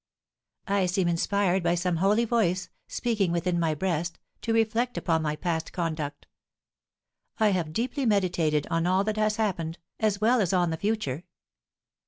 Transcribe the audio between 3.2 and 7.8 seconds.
within my breast, to reflect upon my past conduct. I have